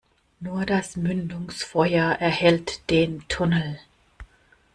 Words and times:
Nur 0.39 0.65
das 0.65 0.97
Mündungsfeuer 0.97 2.13
erhellt 2.19 2.89
den 2.89 3.23
Tunnel. 3.27 3.77